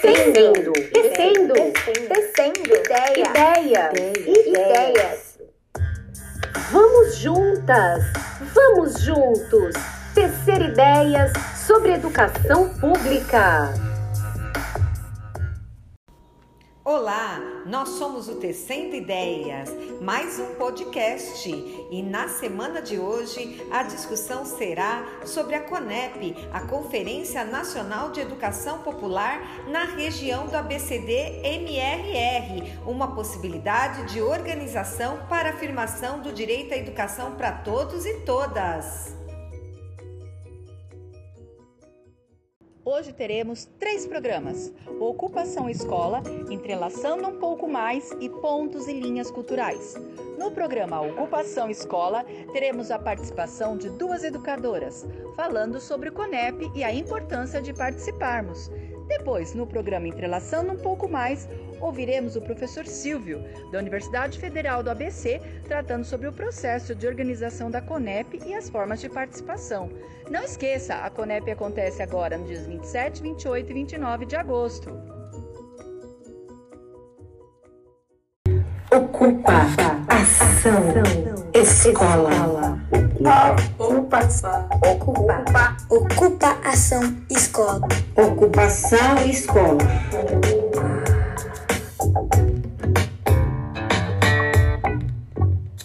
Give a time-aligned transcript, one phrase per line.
[0.00, 1.54] Tecendo, tecendo,
[2.08, 2.74] tecendo,
[3.16, 3.90] ideia,
[4.26, 5.38] ideias.
[6.72, 8.04] Vamos juntas,
[8.54, 9.74] vamos juntos.
[10.14, 11.32] Tecer ideias
[11.66, 13.89] sobre educação pública.
[17.00, 19.70] Olá, nós somos o Tecendo Ideias,
[20.02, 21.48] mais um podcast.
[21.90, 28.20] E na semana de hoje a discussão será sobre a CONEP, a Conferência Nacional de
[28.20, 36.74] Educação Popular na região do ABCD MRR, uma possibilidade de organização para afirmação do direito
[36.74, 39.19] à educação para todos e todas.
[42.82, 49.94] Hoje teremos três programas: Ocupação Escola, Entrelaçando um pouco mais e Pontos e Linhas Culturais.
[50.38, 55.06] No programa Ocupação Escola, teremos a participação de duas educadoras,
[55.36, 58.70] falando sobre o CONEP e a importância de participarmos.
[59.10, 61.48] Depois, no programa Entrelaçando um pouco mais,
[61.80, 67.72] ouviremos o professor Silvio, da Universidade Federal do ABC, tratando sobre o processo de organização
[67.72, 69.90] da CONEP e as formas de participação.
[70.30, 74.90] Não esqueça, a CONEP acontece agora nos dias 27, 28 e 29 de agosto.
[78.92, 79.66] Ocupa,
[80.08, 81.02] ação,
[81.52, 82.78] escola.
[83.20, 84.20] Ocupa,
[84.90, 87.86] ocupa, ocupa, ação, escola.
[88.16, 89.76] Ocupação, escola.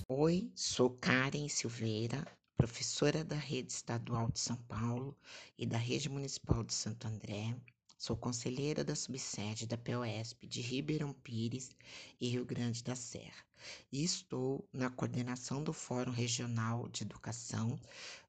[0.08, 2.26] Oi, sou Karen Silveira,
[2.56, 5.14] professora da Rede Estadual de São Paulo
[5.58, 7.54] e da Rede Municipal de Santo André.
[7.98, 11.72] Sou conselheira da subsede da POSP de Ribeirão Pires
[12.20, 13.46] e Rio Grande da Serra
[13.92, 17.80] e estou na coordenação do Fórum Regional de Educação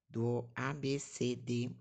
[0.09, 1.77] do ABCD-MRR.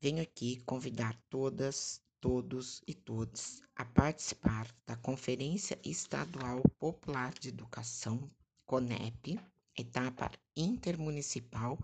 [0.00, 8.30] Venho aqui convidar todas, todos e todes a participar da Conferência Estadual Popular de Educação,
[8.64, 9.38] CONEP,
[9.76, 11.78] etapa intermunicipal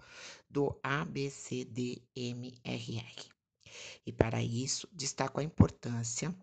[0.49, 2.03] do ABCDMRR.
[4.07, 6.35] E para isso, destaco a importância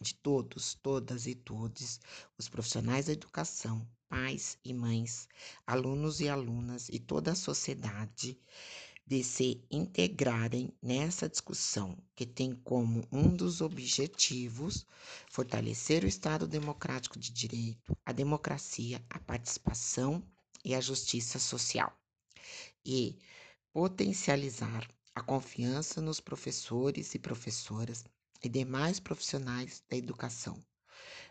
[0.00, 2.00] de todos, todas e todos,
[2.38, 5.28] os profissionais da educação, pais e mães,
[5.66, 8.38] alunos e alunas e toda a sociedade
[9.06, 14.84] de se integrarem nessa discussão que tem como um dos objetivos
[15.30, 20.22] fortalecer o Estado democrático de direito, a democracia, a participação
[20.64, 21.92] e a justiça social
[22.84, 23.18] e
[23.72, 28.04] potencializar a confiança nos professores e professoras
[28.42, 30.62] e demais profissionais da educação,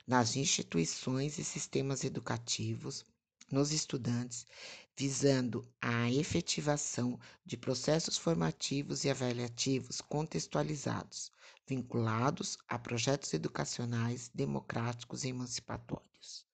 [0.08, 3.06] nas instituições e sistemas educativos,
[3.52, 4.46] nos estudantes,
[4.98, 11.32] visando a efetivação de processos formativos e avaliativos contextualizados,
[11.68, 16.46] vinculados a projetos educacionais democráticos e emancipatórios.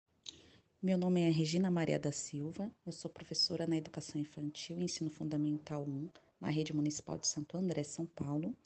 [0.84, 5.12] Meu nome é Regina Maria da Silva, eu sou professora na Educação Infantil e Ensino
[5.12, 6.09] Fundamental 1,
[6.42, 8.58] na Rede Municipal de Santo André, São Paulo.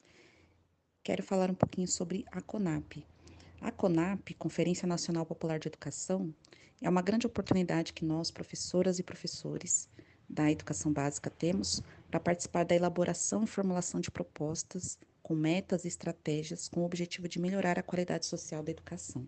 [1.04, 3.06] Quero falar um pouquinho sobre a CONAP.
[3.60, 6.34] A CONAP, Conferência Nacional Popular de Educação,
[6.82, 9.90] é uma grande oportunidade que nós, professoras e professores
[10.30, 15.90] da educação básica, temos para participar da elaboração e formulação de propostas com metas e
[15.90, 19.28] estratégias com o objetivo de melhorar a qualidade social da educação.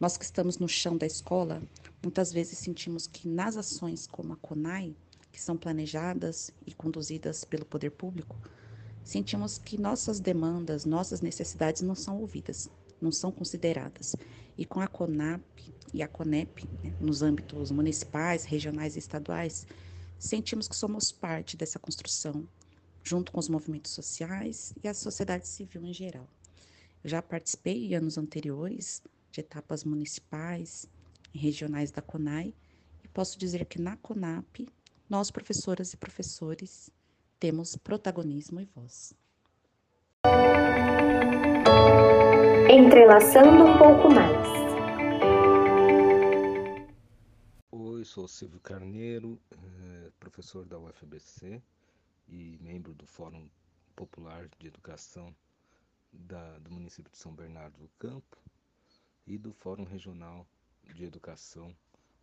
[0.00, 1.62] Nós que estamos no chão da escola,
[2.02, 4.96] muitas vezes sentimos que nas ações como a CONAI,
[5.30, 8.34] que são planejadas e conduzidas pelo poder público,
[9.04, 14.16] sentimos que nossas demandas, nossas necessidades não são ouvidas, não são consideradas.
[14.56, 15.42] E com a CONAP
[15.92, 19.66] e a CONEP, né, nos âmbitos municipais, regionais e estaduais,
[20.18, 22.48] sentimos que somos parte dessa construção,
[23.04, 26.26] junto com os movimentos sociais e a sociedade civil em geral.
[27.04, 30.86] Eu já participei em anos anteriores de etapas municipais
[31.32, 32.54] e regionais da CONAI
[33.04, 34.68] e posso dizer que na CONAP,
[35.08, 36.90] nós, professoras e professores,
[37.38, 39.14] temos protagonismo e voz.
[42.68, 44.48] Entrelaçando um pouco mais.
[47.72, 51.62] Oi, sou Silvio Carneiro, eh, professor da UFBC
[52.28, 53.48] e membro do Fórum
[53.96, 55.34] Popular de Educação
[56.12, 58.38] da, do município de São Bernardo do Campo
[59.26, 60.46] e do Fórum Regional
[60.94, 61.74] de Educação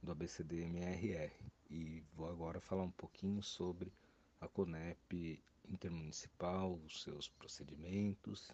[0.02, 1.32] do ABCD-MRR.
[1.70, 3.92] E vou agora falar um pouquinho sobre
[4.40, 8.52] a CONEP intermunicipal, os seus procedimentos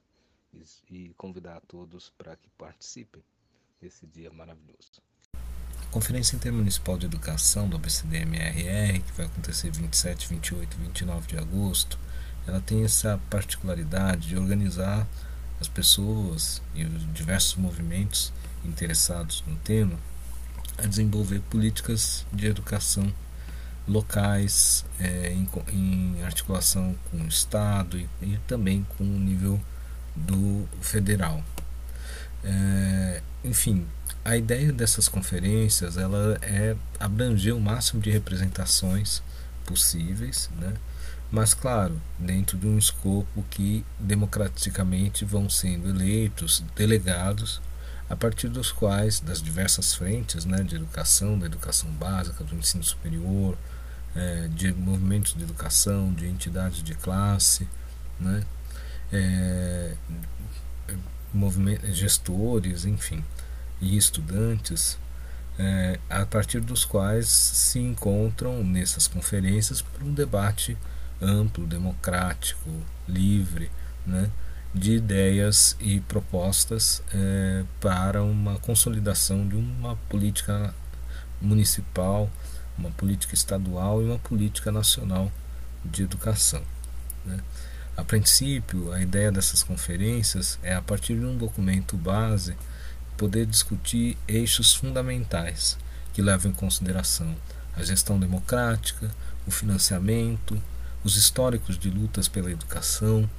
[0.53, 3.23] e, e convidar a todos para que participem
[3.79, 5.01] desse dia maravilhoso.
[5.33, 11.37] A Conferência Intermunicipal de Educação do ABCD-MRR, que vai acontecer 27, 28 e 29 de
[11.37, 11.99] agosto,
[12.47, 15.07] ela tem essa particularidade de organizar
[15.63, 18.33] as pessoas e os diversos movimentos
[18.65, 19.97] interessados no tema
[20.77, 23.13] a desenvolver políticas de educação
[23.87, 29.59] locais é, em, em, articulação com o Estado e, e, também com o nível
[30.15, 31.41] do federal.
[32.43, 33.85] É, enfim,
[34.25, 39.21] a ideia dessas conferências ela é abranger o máximo de representações
[39.65, 40.73] possíveis, né?
[41.33, 47.59] Mas claro, dentro de um escopo que democraticamente vão sendo eleitos delegados
[48.07, 52.83] a partir dos quais, das diversas frentes né, de educação, da educação básica, do ensino
[52.83, 53.57] superior,
[54.15, 57.67] é, de movimentos de educação, de entidades de classe,
[58.19, 58.43] né,
[59.11, 59.95] é,
[61.91, 63.25] gestores, enfim,
[63.81, 64.99] e estudantes,
[65.57, 70.77] é, a partir dos quais se encontram nessas conferências para um debate
[71.23, 72.69] amplo, democrático,
[73.07, 73.71] livre,
[74.05, 74.29] né,
[74.73, 80.73] de ideias e propostas é, para uma consolidação de uma política
[81.41, 82.29] municipal,
[82.77, 85.31] uma política estadual e uma política nacional
[85.85, 86.63] de educação.
[87.25, 87.39] Né.
[87.95, 92.55] A princípio, a ideia dessas conferências é, a partir de um documento base,
[93.15, 95.77] poder discutir eixos fundamentais
[96.13, 97.35] que levam em consideração
[97.75, 99.11] a gestão democrática,
[99.45, 100.59] o financiamento,
[101.03, 103.29] os históricos de lutas pela educação,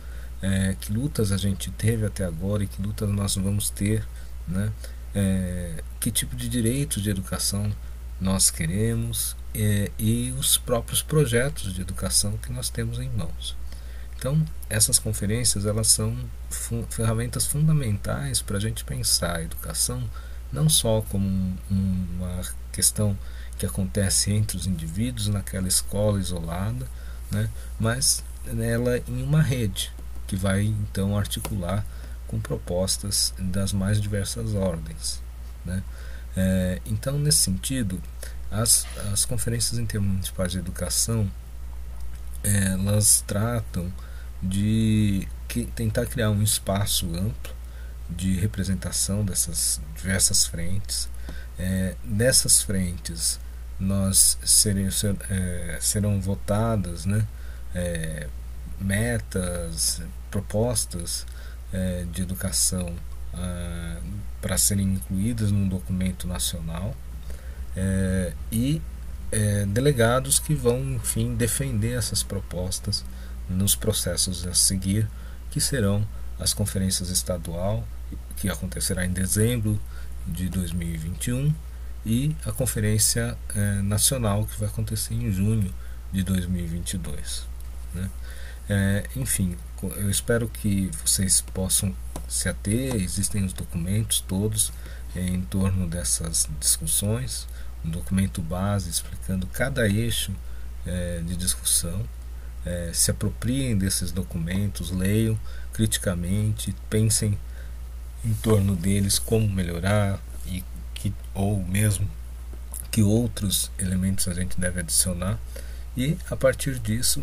[0.42, 4.06] é, que lutas a gente teve até agora e que lutas nós vamos ter,
[4.46, 4.72] né?
[5.14, 7.72] É, que tipo de direitos de educação
[8.20, 13.56] nós queremos é, e os próprios projetos de educação que nós temos em mãos.
[14.18, 16.16] Então, essas conferências elas são
[16.88, 20.08] ferramentas fundamentais para a gente pensar a educação
[20.54, 21.56] não só como um,
[22.16, 23.18] uma questão
[23.58, 26.86] que acontece entre os indivíduos naquela escola isolada,
[27.34, 29.92] né, mas ela em uma rede
[30.26, 31.84] que vai então articular
[32.26, 35.20] com propostas das mais diversas ordens.
[35.64, 35.82] Né.
[36.36, 38.00] É, então, nesse sentido,
[38.50, 41.30] as, as conferências intermunicipais de educação
[42.44, 43.90] elas tratam
[44.42, 47.54] de que, tentar criar um espaço amplo
[48.08, 51.08] de representação dessas diversas frentes.
[51.58, 53.40] É, nessas frentes,
[53.78, 54.76] nós ser,
[55.30, 57.26] é, serão votadas né,
[57.74, 58.28] é,
[58.80, 61.26] metas, propostas
[61.72, 62.94] é, de educação
[63.34, 63.98] ah,
[64.40, 66.94] para serem incluídas num documento nacional
[67.76, 68.80] é, e
[69.32, 73.04] é, delegados que vão, enfim, defender essas propostas
[73.48, 75.08] nos processos a seguir,
[75.50, 76.06] que serão
[76.38, 77.86] as conferências estadual,
[78.36, 79.80] que acontecerá em dezembro
[80.26, 81.52] de 2021,
[82.04, 85.72] e a conferência eh, nacional, que vai acontecer em junho
[86.12, 87.46] de 2022.
[87.94, 88.10] Né?
[88.68, 91.94] É, enfim, eu espero que vocês possam
[92.28, 94.72] se ater, existem os documentos todos
[95.14, 97.46] em torno dessas discussões,
[97.84, 100.32] um documento base explicando cada eixo
[100.86, 102.04] é, de discussão
[102.64, 105.38] é, se apropriem desses documentos, leiam
[105.72, 107.38] criticamente, pensem
[108.24, 110.18] em torno deles como melhorar
[111.04, 112.08] que ou mesmo
[112.90, 115.38] que outros elementos a gente deve adicionar
[115.94, 117.22] e a partir disso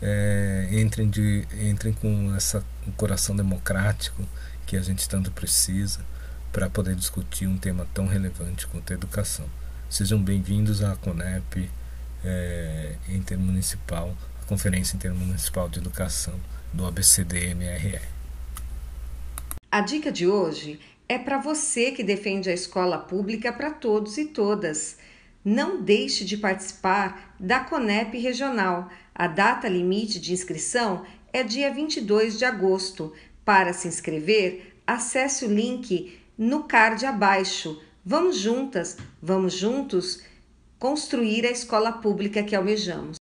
[0.00, 4.26] é, entrem, de, entrem com essa, um coração democrático
[4.64, 6.00] que a gente tanto precisa
[6.52, 9.44] para poder discutir um tema tão relevante quanto a educação.
[9.90, 11.68] Sejam bem-vindos à CONEP
[12.24, 14.16] é, Intermunicipal
[14.46, 16.34] Conferência Intermunicipal de Educação
[16.72, 18.17] do ABCD-MRE.
[19.70, 24.24] A dica de hoje é para você que defende a escola pública para todos e
[24.24, 24.96] todas.
[25.44, 28.88] Não deixe de participar da CONEP Regional.
[29.14, 33.12] A data limite de inscrição é dia 22 de agosto.
[33.44, 37.78] Para se inscrever, acesse o link no card abaixo.
[38.02, 40.22] Vamos juntas, vamos juntos
[40.78, 43.18] construir a escola pública que almejamos.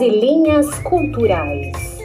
[0.00, 1.98] E linhas culturais.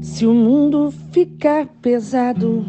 [0.00, 2.64] Se o mundo ficar pesado,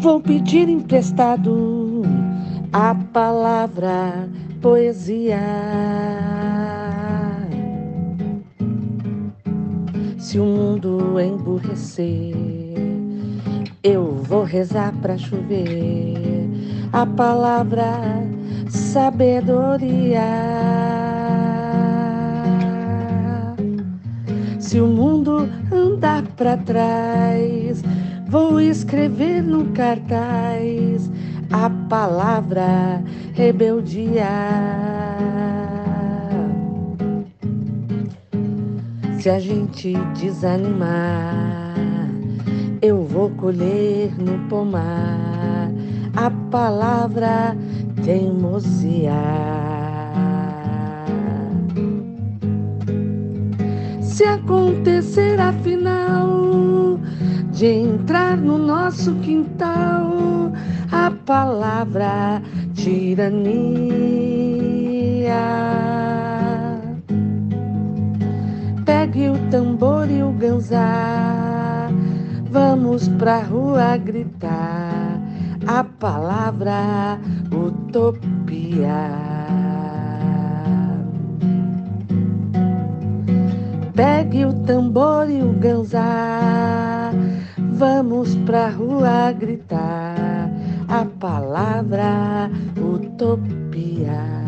[0.00, 2.02] vou pedir emprestado
[2.72, 4.30] a palavra
[4.62, 5.40] poesia.
[10.18, 12.67] Se o mundo emburrecer,
[13.82, 16.48] eu vou rezar para chover
[16.92, 18.00] a palavra
[18.68, 20.20] sabedoria.
[24.58, 27.82] Se o mundo andar para trás,
[28.28, 31.10] vou escrever no cartaz
[31.50, 33.02] a palavra
[33.34, 34.28] rebeldia.
[39.20, 41.67] Se a gente desanimar,
[42.80, 45.70] eu vou colher no pomar
[46.16, 47.56] a palavra
[48.04, 49.12] teimosia.
[54.00, 56.98] Se acontecer afinal
[57.52, 60.52] de entrar no nosso quintal
[60.90, 62.42] a palavra
[62.74, 63.88] tirania.
[68.84, 71.77] Pegue o tambor e o ganzá,
[72.50, 75.20] vamos pra rua gritar
[75.66, 77.18] a palavra
[77.52, 79.10] utopia.
[83.94, 87.10] Pegue o tambor e o ganzá,
[87.72, 90.50] vamos pra rua gritar
[90.88, 94.47] a palavra utopia.